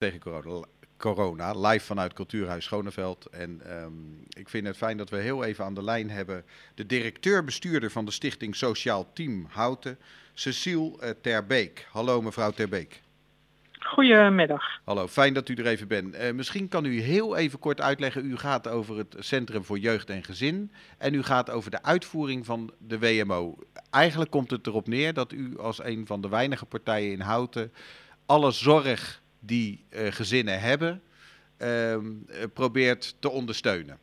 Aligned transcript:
tegen 0.00 0.20
corona, 0.20 0.66
corona, 0.96 1.52
live 1.52 1.84
vanuit 1.84 2.12
Cultuurhuis 2.12 2.64
Schoneveld. 2.64 3.26
En 3.26 3.60
ehm, 3.66 3.92
ik 4.28 4.48
vind 4.48 4.66
het 4.66 4.76
fijn 4.76 4.96
dat 4.96 5.10
we 5.10 5.16
heel 5.16 5.44
even 5.44 5.64
aan 5.64 5.74
de 5.74 5.82
lijn 5.82 6.10
hebben 6.10 6.44
de 6.74 6.86
directeur-bestuurder 6.86 7.90
van 7.90 8.04
de 8.04 8.10
stichting 8.10 8.56
Sociaal 8.56 9.12
Team 9.12 9.46
Houten, 9.50 9.98
Cecile 10.34 10.96
uh, 11.02 11.10
Terbeek. 11.20 11.86
Hallo 11.90 12.22
mevrouw 12.22 12.50
Terbeek. 12.50 13.00
Goedemiddag. 13.78 14.80
Hallo, 14.84 15.08
fijn 15.08 15.34
dat 15.34 15.48
u 15.48 15.54
er 15.54 15.66
even 15.66 15.88
bent. 15.88 16.14
Uh, 16.14 16.32
misschien 16.32 16.68
kan 16.68 16.84
u 16.84 17.00
heel 17.00 17.36
even 17.36 17.58
kort 17.58 17.80
uitleggen. 17.80 18.30
U 18.30 18.36
gaat 18.36 18.68
over 18.68 18.96
het 18.96 19.16
Centrum 19.18 19.64
voor 19.64 19.78
Jeugd 19.78 20.10
en 20.10 20.24
Gezin 20.24 20.72
en 20.98 21.14
u 21.14 21.22
gaat 21.22 21.50
over 21.50 21.70
de 21.70 21.82
uitvoering 21.82 22.46
van 22.46 22.72
de 22.78 22.98
WMO. 22.98 23.58
Eigenlijk 23.90 24.30
komt 24.30 24.50
het 24.50 24.66
erop 24.66 24.88
neer 24.88 25.14
dat 25.14 25.32
u 25.32 25.58
als 25.58 25.84
een 25.84 26.06
van 26.06 26.20
de 26.20 26.28
weinige 26.28 26.66
partijen 26.66 27.12
in 27.12 27.20
Houten 27.20 27.72
alle 28.26 28.50
zorg 28.50 29.19
die 29.40 29.84
uh, 29.90 30.12
gezinnen 30.12 30.60
hebben, 30.60 31.02
uh, 31.58 31.96
probeert 32.54 33.16
te 33.20 33.30
ondersteunen. 33.30 33.98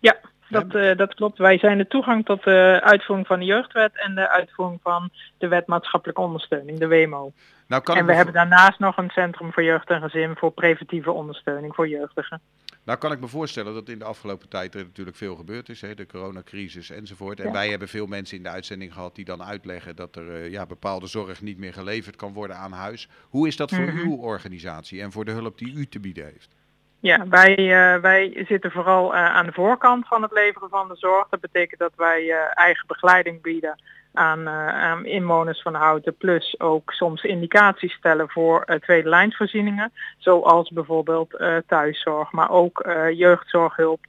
Ja, 0.00 0.16
dat, 0.48 0.74
uh, 0.74 0.96
dat 0.96 1.14
klopt. 1.14 1.38
Wij 1.38 1.58
zijn 1.58 1.78
de 1.78 1.86
toegang 1.86 2.24
tot 2.24 2.44
de 2.44 2.80
uitvoering 2.82 3.26
van 3.26 3.38
de 3.38 3.44
jeugdwet 3.44 3.90
en 3.94 4.14
de 4.14 4.28
uitvoering 4.28 4.80
van 4.82 5.10
de 5.38 5.48
wet 5.48 5.66
maatschappelijke 5.66 6.20
ondersteuning, 6.20 6.78
de 6.78 6.88
WMO. 6.88 7.32
Nou, 7.66 7.82
kan 7.82 7.96
en 7.96 8.06
we 8.06 8.14
hebben 8.14 8.34
daarnaast 8.34 8.78
nog 8.78 8.96
een 8.96 9.10
centrum 9.10 9.52
voor 9.52 9.62
jeugd 9.62 9.90
en 9.90 10.00
gezin 10.00 10.36
voor 10.36 10.52
preventieve 10.52 11.10
ondersteuning 11.10 11.74
voor 11.74 11.88
jeugdigen. 11.88 12.40
Nou 12.88 13.00
kan 13.00 13.12
ik 13.12 13.20
me 13.20 13.28
voorstellen 13.28 13.74
dat 13.74 13.88
in 13.88 13.98
de 13.98 14.04
afgelopen 14.04 14.48
tijd 14.48 14.74
er 14.74 14.84
natuurlijk 14.84 15.16
veel 15.16 15.36
gebeurd 15.36 15.68
is, 15.68 15.80
hè, 15.80 15.94
de 15.94 16.06
coronacrisis 16.06 16.90
enzovoort. 16.90 17.40
En 17.40 17.46
ja. 17.46 17.52
wij 17.52 17.68
hebben 17.68 17.88
veel 17.88 18.06
mensen 18.06 18.36
in 18.36 18.42
de 18.42 18.48
uitzending 18.48 18.92
gehad 18.92 19.14
die 19.14 19.24
dan 19.24 19.42
uitleggen 19.42 19.96
dat 19.96 20.16
er 20.16 20.26
uh, 20.26 20.50
ja, 20.50 20.66
bepaalde 20.66 21.06
zorg 21.06 21.42
niet 21.42 21.58
meer 21.58 21.72
geleverd 21.72 22.16
kan 22.16 22.32
worden 22.32 22.56
aan 22.56 22.72
huis. 22.72 23.08
Hoe 23.28 23.46
is 23.46 23.56
dat 23.56 23.70
voor 23.70 23.84
mm 23.84 23.88
-hmm. 23.88 24.10
uw 24.10 24.16
organisatie 24.16 25.02
en 25.02 25.12
voor 25.12 25.24
de 25.24 25.30
hulp 25.30 25.58
die 25.58 25.74
u 25.74 25.86
te 25.86 26.00
bieden 26.00 26.24
heeft? 26.24 26.56
Ja, 27.00 27.28
wij, 27.28 27.58
uh, 27.58 28.00
wij 28.00 28.44
zitten 28.48 28.70
vooral 28.70 29.14
uh, 29.14 29.24
aan 29.24 29.46
de 29.46 29.52
voorkant 29.52 30.06
van 30.06 30.22
het 30.22 30.32
leveren 30.32 30.68
van 30.68 30.88
de 30.88 30.96
zorg. 30.96 31.28
Dat 31.28 31.40
betekent 31.40 31.80
dat 31.80 31.92
wij 31.96 32.30
eigen 32.54 32.86
begeleiding 32.86 33.42
bieden 33.42 33.80
aan, 34.14 34.40
uh, 34.40 34.68
aan, 34.68 35.06
inwoners 35.06 35.62
van 35.62 35.74
Houten. 35.74 36.16
Plus 36.16 36.60
ook 36.60 36.92
soms 36.92 37.22
indicaties 37.22 37.92
stellen 37.92 38.28
voor 38.28 38.64
uh, 38.66 38.76
tweede 38.76 39.08
lijnsvoorzieningen. 39.08 39.92
Zoals 40.18 40.70
bijvoorbeeld 40.70 41.34
uh, 41.40 41.56
thuiszorg, 41.66 42.32
maar 42.32 42.50
ook 42.50 42.84
jeugdzorghulp 43.12 44.06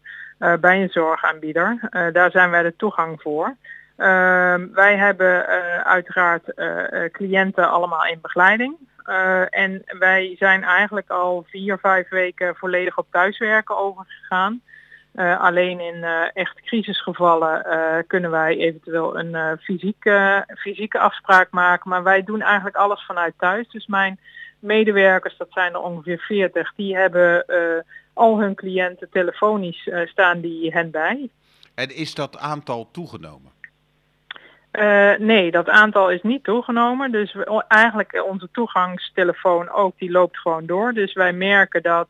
bij 0.59 0.81
een 0.81 0.89
zorgaanbieder. 0.89 1.89
daar 2.11 2.31
zijn 2.31 2.49
wij 2.49 2.63
de 2.63 2.75
toegang 2.75 3.21
voor. 3.21 3.55
Ehm, 3.97 4.67
wij 4.73 4.97
hebben 4.97 5.45
uiteraard 5.85 6.53
cliënten 7.11 7.69
allemaal 7.69 8.05
in 8.05 8.19
begeleiding. 8.21 8.75
en 9.49 9.81
wij 9.85 10.35
zijn 10.37 10.63
eigenlijk 10.63 11.09
al 11.09 11.45
vier, 11.49 11.77
vijf 11.77 12.09
weken 12.09 12.55
volledig 12.55 12.97
op 12.97 13.07
thuiswerken 13.11 13.77
overgegaan. 13.77 14.61
Uh, 15.15 15.39
alleen 15.39 15.79
in 15.79 15.95
uh, 15.95 16.21
echt 16.33 16.61
crisisgevallen 16.61 17.65
uh, 17.67 17.97
kunnen 18.07 18.31
wij 18.31 18.57
eventueel 18.57 19.19
een 19.19 19.57
fysieke, 19.57 20.45
fysieke 20.57 20.99
afspraak 20.99 21.51
maken. 21.51 21.89
Maar 21.89 22.03
wij 22.03 22.23
doen 22.23 22.41
eigenlijk 22.41 22.75
alles 22.75 23.05
vanuit 23.05 23.33
thuis. 23.37 23.69
Dus 23.69 23.87
mijn 23.87 24.19
medewerkers, 24.59 25.37
dat 25.37 25.47
zijn 25.51 25.73
er 25.73 25.79
ongeveer 25.79 26.19
40, 26.19 26.73
die 26.75 26.95
hebben 26.95 27.45
al 28.13 28.39
hun 28.39 28.55
cliënten 28.55 29.09
telefonisch 29.09 29.89
staan 30.05 30.41
die 30.41 30.71
hen 30.71 30.91
bij. 30.91 31.29
En 31.75 31.95
is 31.95 32.15
dat 32.15 32.37
aantal 32.37 32.89
toegenomen? 32.91 33.51
nee, 35.17 35.51
dat 35.51 35.69
aantal 35.69 36.11
is 36.11 36.21
niet 36.21 36.43
toegenomen. 36.43 37.11
Dus 37.11 37.33
we, 37.33 37.63
eigenlijk 37.67 38.23
onze 38.27 38.49
toegangstelefoon 38.51 39.69
ook, 39.69 39.93
die 39.97 40.11
loopt 40.11 40.37
gewoon 40.37 40.65
door. 40.65 40.93
Dus 40.93 41.13
wij 41.13 41.33
merken 41.33 41.81
dat 41.83 42.07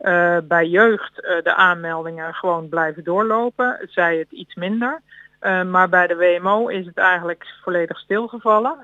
uh, 0.00 0.38
bij 0.44 0.66
jeugd 0.66 1.12
uh, 1.22 1.42
de 1.42 1.54
aanmeldingen 1.54 2.34
gewoon 2.34 2.68
blijven 2.68 3.04
doorlopen, 3.04 3.88
zij 3.90 4.16
het 4.16 4.30
iets 4.30 4.54
minder. 4.54 5.02
Uh, 5.40 5.62
maar 5.62 5.88
bij 5.88 6.06
de 6.06 6.16
WMO 6.16 6.68
is 6.68 6.86
het 6.86 6.96
eigenlijk 6.96 7.46
volledig 7.62 7.98
stilgevallen. 7.98 8.78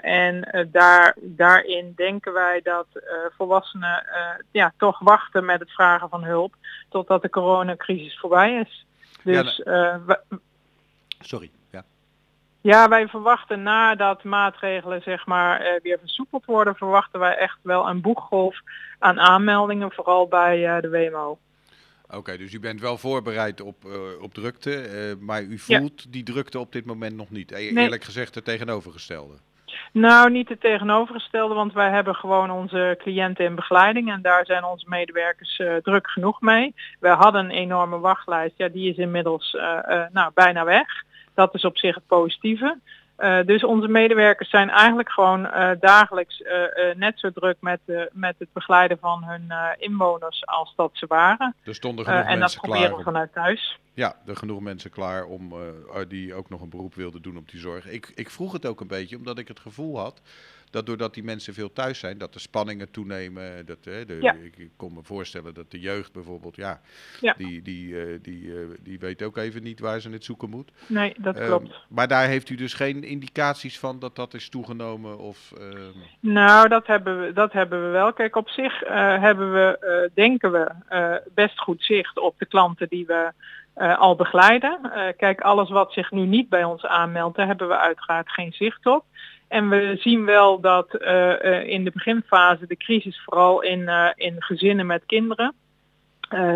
en 0.00 0.68
daar, 0.72 1.16
daarin 1.20 1.92
denken 1.96 2.32
wij 2.32 2.60
dat 2.62 2.86
volwassenen 3.36 4.04
ja, 4.50 4.72
toch 4.78 4.98
wachten 4.98 5.44
met 5.44 5.60
het 5.60 5.70
vragen 5.70 6.08
van 6.08 6.24
hulp 6.24 6.54
totdat 6.88 7.22
de 7.22 7.30
coronacrisis 7.30 8.18
voorbij 8.18 8.54
is. 8.54 8.86
Dus, 9.22 9.62
ja, 9.64 10.02
Sorry. 11.20 11.50
Ja. 12.60 12.88
Wij 12.88 13.08
verwachten 13.08 13.62
nadat 13.62 14.24
maatregelen 14.24 15.02
zeg 15.02 15.26
maar 15.26 15.60
uh, 15.60 15.80
weer 15.82 15.98
versoepeld 15.98 16.44
worden, 16.44 16.74
verwachten 16.74 17.20
wij 17.20 17.36
echt 17.36 17.58
wel 17.62 17.88
een 17.88 18.00
boeggolf 18.00 18.60
aan 18.98 19.20
aanmeldingen, 19.20 19.92
vooral 19.92 20.28
bij 20.28 20.76
uh, 20.76 20.80
de 20.80 20.90
WMO. 20.90 21.38
Oké, 22.06 22.16
okay, 22.16 22.36
dus 22.36 22.52
u 22.52 22.60
bent 22.60 22.80
wel 22.80 22.98
voorbereid 22.98 23.60
op, 23.60 23.84
uh, 23.84 24.22
op 24.22 24.34
drukte, 24.34 25.16
maar 25.20 25.42
u 25.42 25.58
voelt 25.58 26.02
ja. 26.02 26.10
die 26.10 26.22
drukte 26.22 26.58
op 26.58 26.72
dit 26.72 26.84
moment 26.84 27.16
nog 27.16 27.30
niet. 27.30 27.50
Nee. 27.50 27.76
Eerlijk 27.76 28.04
gezegd 28.04 28.34
het 28.34 28.44
tegenovergestelde. 28.44 29.34
Nou, 29.92 30.30
niet 30.30 30.48
het 30.48 30.60
tegenovergestelde, 30.60 31.54
want 31.54 31.72
wij 31.72 31.90
hebben 31.90 32.14
gewoon 32.14 32.50
onze 32.50 32.96
cliënten 32.98 33.44
in 33.44 33.54
begeleiding 33.54 34.10
en 34.10 34.22
daar 34.22 34.46
zijn 34.46 34.64
onze 34.64 34.86
medewerkers 34.88 35.58
uh, 35.58 35.76
druk 35.76 36.10
genoeg 36.10 36.40
mee. 36.40 36.74
We 37.00 37.08
hadden 37.08 37.44
een 37.44 37.50
enorme 37.50 37.98
wachtlijst, 37.98 38.54
ja, 38.56 38.68
die 38.68 38.90
is 38.90 38.96
inmiddels 38.96 39.56
nou, 40.12 40.30
bijna 40.34 40.64
weg. 40.64 41.06
Dat 41.38 41.54
is 41.54 41.64
op 41.64 41.78
zich 41.78 41.94
het 41.94 42.06
positieve. 42.06 42.78
Uh, 43.18 43.38
dus 43.44 43.64
onze 43.64 43.88
medewerkers 43.88 44.50
zijn 44.50 44.70
eigenlijk 44.70 45.10
gewoon 45.10 45.44
uh, 45.44 45.70
dagelijks 45.80 46.40
uh, 46.40 46.94
net 46.94 47.18
zo 47.18 47.30
druk 47.30 47.56
met, 47.60 47.80
met 48.12 48.34
het 48.38 48.52
begeleiden 48.52 48.98
van 48.98 49.24
hun 49.24 49.52
inwoners 49.78 50.46
als 50.46 50.72
dat 50.76 50.90
ze 50.92 51.06
waren. 51.06 51.54
Er 51.64 51.74
stonden 51.74 52.04
genoeg 52.04 52.20
en 52.20 52.38
mensen 52.38 52.60
dat 52.60 52.70
proberen 52.70 52.96
we 52.96 53.02
vanuit 53.02 53.32
thuis. 53.32 53.78
Ja, 53.94 54.14
er 54.26 54.36
genoeg 54.36 54.60
mensen 54.60 54.90
klaar 54.90 55.24
om 55.24 55.54
die 56.08 56.34
ook 56.34 56.48
nog 56.48 56.60
een 56.60 56.70
beroep 56.70 56.94
wilden 56.94 57.22
doen 57.22 57.36
op 57.36 57.48
die 57.48 57.60
zorg. 57.60 57.86
Ik, 57.86 58.12
ik 58.14 58.30
vroeg 58.30 58.52
het 58.52 58.66
ook 58.66 58.80
een 58.80 58.86
beetje 58.86 59.16
omdat 59.16 59.38
ik 59.38 59.48
het 59.48 59.60
gevoel 59.60 59.98
had 59.98 60.20
dat 60.70 60.86
doordat 60.86 61.14
die 61.14 61.24
mensen 61.24 61.54
veel 61.54 61.72
thuis 61.72 61.98
zijn, 61.98 62.18
dat 62.18 62.32
de 62.32 62.38
spanningen 62.38 62.90
toenemen. 62.90 63.66
Dat, 63.66 63.78
hè, 63.84 64.04
de, 64.04 64.18
ja. 64.20 64.32
ik, 64.32 64.70
kon 64.76 64.94
me 64.94 65.02
voorstellen 65.02 65.54
dat 65.54 65.70
de 65.70 65.80
jeugd 65.80 66.12
bijvoorbeeld, 66.12 66.56
ja, 66.56 66.80
ja. 67.20 67.34
die, 67.36 67.62
die, 67.62 67.88
uh, 67.88 68.18
die, 68.22 68.44
uh, 68.44 68.66
die 68.80 68.98
weet 68.98 69.22
ook 69.22 69.36
even 69.36 69.62
niet 69.62 69.80
waar 69.80 70.00
ze 70.00 70.10
het 70.10 70.24
zoeken 70.24 70.50
moet. 70.50 70.70
Nee, 70.86 71.14
dat 71.18 71.40
klopt. 71.40 71.68
Uh, 71.68 71.74
maar 71.88 72.08
daar 72.08 72.26
heeft 72.26 72.48
u 72.48 72.54
dus 72.54 72.74
geen 72.74 73.04
indicaties 73.04 73.78
van 73.78 73.98
dat 73.98 74.16
dat 74.16 74.34
is 74.34 74.48
toegenomen? 74.48 75.18
Of, 75.18 75.52
ehm, 75.58 75.98
nou, 76.20 76.68
dat 76.68 76.86
hebben, 76.86 77.20
we, 77.20 77.32
dat 77.32 77.52
hebben 77.52 77.82
we 77.84 77.88
wel. 77.88 78.12
Kijk, 78.12 78.36
op 78.36 78.48
zich 78.48 78.82
eh, 78.82 79.20
hebben 79.20 79.52
we, 79.52 80.10
denken 80.14 80.52
we, 80.52 81.22
best 81.34 81.58
goed 81.58 81.82
zicht 81.82 82.18
op 82.18 82.38
de 82.38 82.46
klanten 82.46 82.88
die 82.88 83.06
we 83.06 83.32
al 83.78 84.16
begeleiden. 84.16 84.78
kijk, 85.16 85.40
alles 85.40 85.70
wat 85.70 85.92
zich 85.92 86.10
nu 86.10 86.26
niet 86.26 86.48
bij 86.48 86.64
ons 86.64 86.86
aanmeldt, 86.86 87.36
daar 87.36 87.46
hebben 87.46 87.68
we 87.68 87.76
uiteraard 87.76 88.30
geen 88.30 88.52
zicht 88.52 88.86
op. 88.86 89.04
En 89.48 89.68
we 89.68 89.96
zien 89.98 90.24
wel 90.24 90.60
dat 90.60 90.94
uh, 91.00 91.68
in 91.68 91.84
de 91.84 91.90
beginfase 91.90 92.66
de 92.66 92.76
crisis 92.76 93.22
vooral 93.24 93.62
in, 93.62 93.90
in 94.14 94.36
gezinnen 94.38 94.86
met 94.86 95.02
kinderen, 95.06 95.54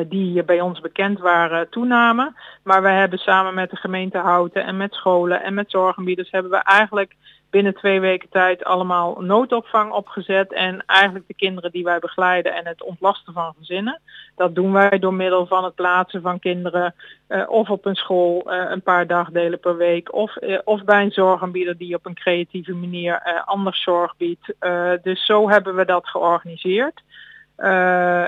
die 0.08 0.42
bij 0.44 0.60
ons 0.60 0.80
bekend 0.80 1.18
waren, 1.18 1.68
toenamen. 1.68 2.36
Maar 2.62 2.82
we 2.82 2.88
hebben 2.88 3.18
samen 3.18 3.54
met 3.54 3.70
de 3.70 3.76
gemeente 3.76 4.18
Houten 4.18 4.64
en 4.64 4.76
met 4.76 4.94
scholen 4.94 5.42
en 5.42 5.54
met 5.54 5.70
zorgaanbieders 5.70 6.30
hebben 6.30 6.50
we 6.50 6.56
eigenlijk 6.56 7.14
binnen 7.52 7.74
twee 7.74 8.00
weken 8.00 8.28
tijd 8.28 8.64
allemaal 8.64 9.20
noodopvang 9.20 9.92
opgezet. 9.92 10.52
En 10.52 10.82
eigenlijk 10.86 11.26
de 11.26 11.34
kinderen 11.34 11.70
die 11.70 11.84
wij 11.84 11.98
begeleiden 11.98 12.54
en 12.54 12.66
het 12.66 12.82
ontlasten 12.82 13.32
van 13.32 13.54
gezinnen. 13.58 14.00
Dat 14.36 14.54
doen 14.54 14.72
wij 14.72 14.98
door 14.98 15.14
middel 15.14 15.46
van 15.46 15.64
het 15.64 15.74
plaatsen 15.74 16.22
van 16.22 16.38
kinderen 16.38 16.94
uh, 17.28 17.50
of 17.50 17.68
op 17.68 17.84
een 17.84 17.94
school 17.94 18.42
uh, 18.46 18.70
een 18.70 18.82
paar 18.82 19.06
dagdelen 19.06 19.60
per 19.60 19.76
week. 19.76 20.14
Of, 20.14 20.36
uh, 20.40 20.58
of 20.64 20.84
bij 20.84 21.02
een 21.02 21.10
zorgaanbieder 21.10 21.76
die 21.76 21.94
op 21.94 22.06
een 22.06 22.14
creatieve 22.14 22.74
manier 22.74 23.42
anders 23.44 23.82
zorg 23.82 24.16
biedt. 24.16 24.54
dus 25.02 25.26
zo 25.26 25.48
hebben 25.48 25.74
we 25.74 25.84
dat 25.84 26.08
georganiseerd. 26.08 27.02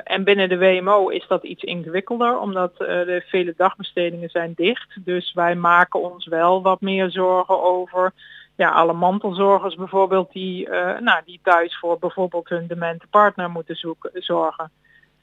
En 0.05 0.25
binnen 0.25 0.49
de 0.49 0.59
WMO 0.59 1.09
is 1.09 1.26
dat 1.29 1.44
iets 1.44 1.62
ingewikkelder, 1.62 2.38
omdat 2.38 2.76
de 2.76 3.23
vele 3.26 3.55
dagbestedingen 3.56 4.29
zijn 4.29 4.53
dicht. 4.56 4.97
Dus 5.05 5.32
wij 5.32 5.55
maken 5.55 6.00
ons 6.00 6.26
wel 6.26 6.62
wat 6.62 6.81
meer 6.81 7.11
zorgen 7.11 7.62
over 7.62 8.12
ja, 8.56 8.71
alle 8.71 8.93
mantelzorgers 8.93 9.75
bijvoorbeeld 9.75 10.33
die, 10.33 10.69
uh, 10.69 10.99
nou, 10.99 11.23
die 11.25 11.41
thuis 11.43 11.79
voor 11.79 11.99
bijvoorbeeld 11.99 12.49
hun 12.49 12.67
demente 12.67 13.06
partner 13.06 13.51
moeten 13.51 13.77
zoeken, 13.77 14.11
zorgen. 14.15 14.71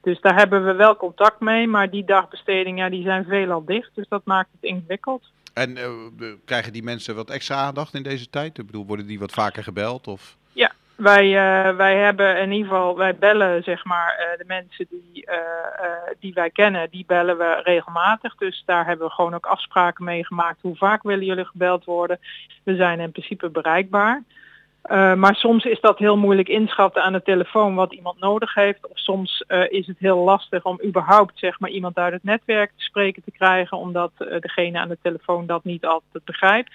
Dus 0.01 0.21
daar 0.21 0.35
hebben 0.35 0.65
we 0.65 0.73
wel 0.73 0.95
contact 0.95 1.39
mee, 1.39 1.67
maar 1.67 1.89
die 1.89 2.05
dagbestedingen 2.05 2.83
ja, 2.83 2.89
die 2.89 3.03
zijn 3.03 3.25
veelal 3.25 3.65
dicht, 3.65 3.91
dus 3.95 4.07
dat 4.07 4.25
maakt 4.25 4.49
het 4.51 4.63
ingewikkeld. 4.63 5.31
En 5.53 5.77
uh, 5.77 6.33
krijgen 6.45 6.73
die 6.73 6.83
mensen 6.83 7.15
wat 7.15 7.29
extra 7.29 7.55
aandacht 7.55 7.93
in 7.93 8.03
deze 8.03 8.29
tijd? 8.29 8.57
Ik 8.57 8.65
bedoel, 8.65 8.85
worden 8.85 9.07
die 9.07 9.19
wat 9.19 9.31
vaker 9.31 9.63
gebeld? 9.63 10.07
Of? 10.07 10.37
Wij, 11.01 11.25
uh, 11.25 11.75
wij 11.75 11.97
hebben 11.97 12.37
in 12.37 12.51
ieder 12.51 12.67
geval, 12.67 12.97
wij 12.97 13.15
bellen 13.15 13.63
zeg 13.63 13.85
maar 13.85 14.17
uh, 14.19 14.37
de 14.37 14.43
mensen 14.47 14.87
die, 14.89 15.25
uh, 15.25 15.35
die 16.19 16.33
wij 16.33 16.49
kennen, 16.49 16.89
die 16.89 17.03
bellen 17.07 17.37
we 17.37 17.59
regelmatig. 17.63 18.35
Dus 18.35 18.63
daar 18.65 18.85
hebben 18.85 19.07
we 19.07 19.13
gewoon 19.13 19.33
ook 19.33 19.45
afspraken 19.45 20.05
mee 20.05 20.25
gemaakt. 20.25 20.61
Hoe 20.61 20.75
vaak 20.75 21.03
willen 21.03 21.25
jullie 21.25 21.45
gebeld 21.45 21.85
worden? 21.85 22.19
We 22.63 22.75
zijn 22.75 22.99
in 22.99 23.11
principe 23.11 23.49
bereikbaar. 23.49 24.23
Maar 25.15 25.35
soms 25.35 25.63
is 25.63 25.79
dat 25.79 25.97
heel 25.97 26.17
moeilijk 26.17 26.49
inschatten 26.49 27.03
aan 27.03 27.13
de 27.13 27.23
telefoon 27.23 27.75
wat 27.75 27.93
iemand 27.93 28.19
nodig 28.19 28.53
heeft. 28.53 28.87
Of 28.87 28.97
soms 28.97 29.43
is 29.69 29.87
het 29.87 29.99
heel 29.99 30.17
lastig 30.17 30.63
om 30.63 30.79
überhaupt 30.85 31.39
zeg 31.39 31.59
maar, 31.59 31.69
iemand 31.69 31.97
uit 31.97 32.13
het 32.13 32.23
netwerk 32.23 32.71
te 32.77 32.83
spreken 32.83 33.23
te 33.23 33.31
krijgen, 33.31 33.77
omdat 33.77 34.11
degene 34.17 34.79
aan 34.79 34.89
de 34.89 34.97
telefoon 35.01 35.45
dat 35.45 35.63
niet 35.63 35.85
altijd 35.85 36.25
begrijpt. 36.25 36.73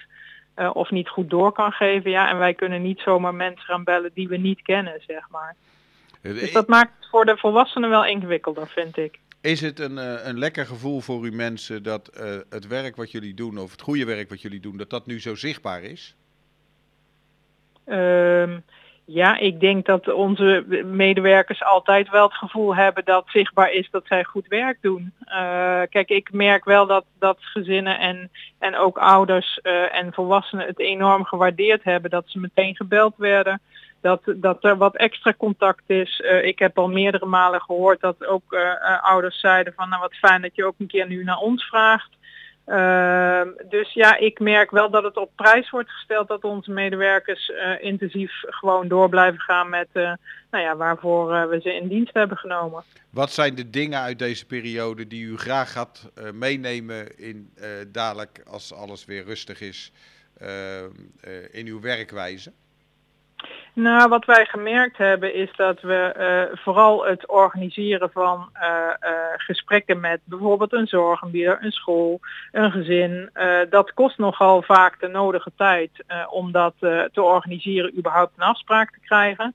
Of 0.73 0.91
niet 0.91 1.09
goed 1.09 1.29
door 1.29 1.51
kan 1.51 1.71
geven. 1.71 2.11
Ja, 2.11 2.29
en 2.29 2.37
wij 2.37 2.53
kunnen 2.53 2.81
niet 2.81 2.99
zomaar 2.99 3.35
mensen 3.35 3.65
gaan 3.65 3.83
bellen 3.83 4.11
die 4.13 4.27
we 4.27 4.37
niet 4.37 4.61
kennen, 4.61 5.01
zeg 5.07 5.29
maar. 5.29 5.55
Dus 6.21 6.51
dat 6.51 6.67
maakt 6.67 6.91
het 6.99 7.09
voor 7.09 7.25
de 7.25 7.37
volwassenen 7.37 7.89
wel 7.89 8.05
ingewikkelder, 8.05 8.67
vind 8.67 8.97
ik. 8.97 9.19
Is 9.41 9.61
het 9.61 9.79
een, 9.79 9.97
een 10.27 10.37
lekker 10.37 10.65
gevoel 10.65 10.99
voor 10.99 11.25
u 11.25 11.31
mensen 11.31 11.83
dat 11.83 12.09
het 12.49 12.67
werk 12.67 12.95
wat 12.95 13.11
jullie 13.11 13.33
doen, 13.33 13.57
of 13.57 13.71
het 13.71 13.81
goede 13.81 14.05
werk 14.05 14.29
wat 14.29 14.41
jullie 14.41 14.59
doen, 14.59 14.77
dat 14.77 14.89
dat 14.89 15.05
nu 15.05 15.19
zo 15.19 15.35
zichtbaar 15.35 15.83
is? 15.83 16.15
Um, 17.85 18.63
ja, 19.09 19.37
ik 19.37 19.59
denk 19.59 19.85
dat 19.85 20.13
onze 20.13 20.83
medewerkers 20.85 21.63
altijd 21.63 22.09
wel 22.09 22.23
het 22.23 22.33
gevoel 22.33 22.75
hebben 22.75 23.05
dat 23.05 23.23
zichtbaar 23.27 23.71
is 23.71 23.87
dat 23.91 24.05
zij 24.07 24.23
goed 24.23 24.47
werk 24.47 24.77
doen. 24.81 25.13
Uh, 25.25 25.81
kijk, 25.89 26.09
ik 26.09 26.31
merk 26.31 26.65
wel 26.65 26.87
dat, 26.87 27.05
dat 27.19 27.37
gezinnen 27.39 27.99
en, 27.99 28.29
en 28.59 28.75
ook 28.75 28.97
ouders 28.97 29.59
uh, 29.63 29.95
en 29.95 30.13
volwassenen 30.13 30.67
het 30.67 30.79
enorm 30.79 31.25
gewaardeerd 31.25 31.83
hebben. 31.83 32.09
Dat 32.09 32.23
ze 32.27 32.39
meteen 32.39 32.75
gebeld 32.75 33.13
werden. 33.17 33.61
Dat, 34.01 34.21
dat 34.35 34.63
er 34.63 34.77
wat 34.77 34.95
extra 34.95 35.33
contact 35.37 35.83
is. 35.89 36.19
Uh, 36.19 36.45
ik 36.45 36.59
heb 36.59 36.77
al 36.77 36.89
meerdere 36.89 37.25
malen 37.25 37.61
gehoord 37.61 38.01
dat 38.01 38.25
ook 38.25 38.55
ouders 39.01 39.39
zeiden 39.39 39.73
van 39.75 39.89
nou 39.89 40.01
wat 40.01 40.15
fijn 40.15 40.41
dat 40.41 40.55
je 40.55 40.65
ook 40.65 40.75
een 40.77 40.87
keer 40.87 41.07
nu 41.07 41.23
naar 41.23 41.39
ons 41.39 41.63
vraagt. 41.63 42.09
Uh, 42.67 43.41
dus 43.69 43.93
ja, 43.93 44.17
ik 44.17 44.39
merk 44.39 44.71
wel 44.71 44.89
dat 44.89 45.03
het 45.03 45.17
op 45.17 45.31
prijs 45.35 45.69
wordt 45.69 45.89
gesteld 45.89 46.27
dat 46.27 46.43
onze 46.43 46.71
medewerkers 46.71 47.49
uh, 47.49 47.83
intensief 47.83 48.31
gewoon 48.41 48.87
door 48.87 49.09
blijven 49.09 49.39
gaan 49.39 49.69
met 49.69 49.87
uh, 49.93 50.13
nou 50.51 50.63
ja, 50.63 50.75
waarvoor 50.75 51.33
uh, 51.33 51.45
we 51.45 51.59
ze 51.61 51.73
in 51.73 51.87
dienst 51.87 52.13
hebben 52.13 52.37
genomen. 52.37 52.83
Wat 53.09 53.31
zijn 53.31 53.55
de 53.55 53.69
dingen 53.69 53.99
uit 53.99 54.19
deze 54.19 54.45
periode 54.45 55.07
die 55.07 55.25
u 55.25 55.37
graag 55.37 55.71
gaat 55.71 56.11
meenemen 56.33 57.17
in 57.17 57.53
dadelijk 57.87 58.43
als 58.47 58.73
alles 58.73 59.05
weer 59.05 59.23
rustig 59.23 59.61
is 59.61 59.91
in 61.51 61.67
uw 61.67 61.81
werkwijze? 61.81 62.51
Nou, 63.79 64.09
wat 64.09 64.25
wij 64.25 64.45
gemerkt 64.45 64.97
hebben 64.97 65.33
is 65.33 65.49
dat 65.55 65.81
we 65.81 66.13
uh, 66.17 66.57
vooral 66.59 67.05
het 67.05 67.27
organiseren 67.27 68.09
van 68.11 68.49
uh, 68.53 68.61
uh, 68.61 69.09
gesprekken 69.37 69.99
met 69.99 70.19
bijvoorbeeld 70.23 70.73
een 70.73 70.87
zorgaanbieder, 70.87 71.57
een 71.61 71.71
school, 71.71 72.19
een 72.51 72.71
gezin, 72.71 73.29
dat 73.69 73.93
kost 73.93 74.17
nogal 74.17 74.61
vaak 74.61 74.99
de 74.99 75.07
nodige 75.07 75.51
tijd 75.55 75.91
om 76.29 76.51
dat 76.51 76.73
te 76.79 77.21
organiseren, 77.21 77.97
überhaupt 77.97 78.33
een 78.35 78.43
afspraak 78.43 78.91
te 78.91 78.99
krijgen. 78.99 79.53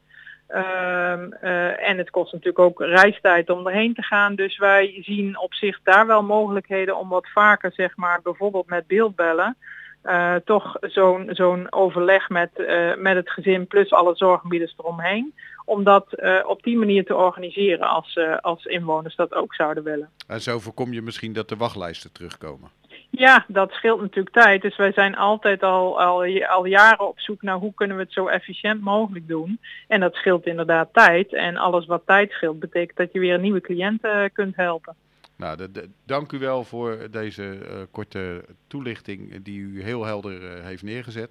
Ehm, 0.48 1.32
en 1.72 1.98
het 1.98 2.10
kost 2.10 2.32
natuurlijk 2.32 2.64
ook 2.64 2.80
reistijd 2.80 3.50
om 3.50 3.66
erheen 3.66 3.94
te 3.94 4.02
gaan. 4.02 4.34
Dus 4.34 4.58
wij 4.58 4.98
zien 5.00 5.38
op 5.38 5.54
zich 5.54 5.80
daar 5.82 6.06
wel 6.06 6.22
mogelijkheden 6.22 6.98
om 6.98 7.08
wat 7.08 7.28
vaker, 7.28 7.72
zeg 7.72 7.96
maar, 7.96 8.20
bijvoorbeeld 8.22 8.66
met 8.66 8.86
beeldbellen. 8.86 9.56
Uh, 10.04 10.34
toch 10.44 10.76
zo'n 10.81 11.28
zo'n 11.31 11.72
overleg 11.72 12.28
met, 12.28 12.50
uh, 12.56 12.96
met 12.96 13.16
het 13.16 13.31
gezin 13.31 13.66
plus 13.66 13.90
alle 13.93 14.16
zorggebieders 14.16 14.75
eromheen. 14.78 15.34
Om 15.64 15.84
dat 15.84 16.06
uh, 16.10 16.38
op 16.46 16.62
die 16.62 16.78
manier 16.78 17.04
te 17.04 17.16
organiseren 17.16 17.88
als, 17.88 18.19
als 18.40 18.64
inwoners 18.64 19.16
dat 19.16 19.34
ook 19.34 19.54
zouden 19.54 19.84
willen. 19.84 20.08
En 20.26 20.40
zo 20.40 20.58
voorkom 20.58 20.93
je 20.93 21.02
misschien 21.02 21.32
dat 21.32 21.49
de 21.49 21.56
wachtlijsten 21.56 22.12
terugkomen? 22.12 22.70
Ja, 23.10 23.44
dat 23.49 23.72
scheelt 23.72 24.00
natuurlijk 24.00 24.34
tijd. 24.34 24.62
Dus 24.62 24.76
wij 24.76 24.93
zijn 24.93 25.16
altijd 25.16 25.62
al, 25.62 26.00
al, 26.00 26.44
al 26.44 26.64
jaren 26.64 27.08
op 27.08 27.20
zoek 27.20 27.43
naar 27.43 27.56
hoe 27.56 27.75
kunnen 27.75 27.96
we 27.96 28.02
het 28.02 28.12
zo 28.12 28.26
efficiënt 28.26 28.81
mogelijk 28.81 29.28
doen. 29.28 29.58
En 29.88 30.00
dat 30.00 30.14
scheelt 30.14 30.46
inderdaad 30.46 30.88
tijd. 30.93 31.32
En 31.32 31.56
alles 31.56 31.87
wat 31.87 32.02
tijd 32.06 32.31
scheelt 32.31 32.60
betekent 32.60 32.98
dat 32.98 33.12
je 33.12 33.19
weer 33.19 33.38
nieuwe 33.38 33.60
cliënten 33.60 34.32
kunt 34.32 34.56
helpen. 34.56 34.96
Nou, 35.42 35.56
de, 35.56 35.70
de, 35.70 35.88
dank 36.04 36.32
u 36.32 36.38
wel 36.38 36.64
voor 36.64 36.98
deze 37.10 37.42
uh, 37.42 37.68
korte 37.90 38.44
toelichting 38.66 39.42
die 39.42 39.60
u 39.60 39.82
heel 39.82 40.04
helder 40.04 40.42
uh, 40.42 40.64
heeft 40.64 40.82
neergezet. 40.82 41.30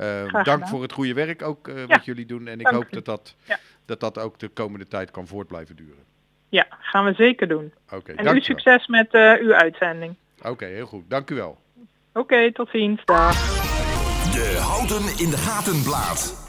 Uh, 0.00 0.42
dank 0.44 0.68
voor 0.68 0.82
het 0.82 0.92
goede 0.92 1.14
werk 1.14 1.42
ook 1.42 1.66
ja, 1.66 1.86
wat 1.86 2.04
jullie 2.04 2.26
doen. 2.26 2.46
En 2.46 2.60
ik 2.60 2.66
hoop 2.66 2.86
dat 2.90 3.04
dat, 3.04 3.36
ja. 3.44 3.58
dat 3.84 4.00
dat 4.00 4.18
ook 4.18 4.38
de 4.38 4.48
komende 4.48 4.88
tijd 4.88 5.10
kan 5.10 5.26
voort 5.26 5.46
blijven 5.46 5.76
duren. 5.76 6.04
Ja, 6.48 6.66
gaan 6.80 7.04
we 7.04 7.12
zeker 7.12 7.48
doen. 7.48 7.72
Okay, 7.90 8.14
en 8.14 8.36
u 8.36 8.40
succes 8.40 8.86
met 8.86 9.12
uw 9.40 9.52
uitzending. 9.52 10.14
Oké, 10.38 10.48
okay, 10.48 10.70
heel 10.70 10.86
goed. 10.86 11.10
Dank 11.10 11.30
u 11.30 11.34
wel. 11.34 11.58
Oké, 12.12 12.18
okay, 12.18 12.52
tot 12.52 12.68
ziens. 12.68 13.04
Dag. 13.04 13.34
De 14.32 14.58
Houten 14.60 15.24
in 15.24 15.30
de 15.30 15.36
Gaten 15.38 15.82
blaad. 15.82 16.41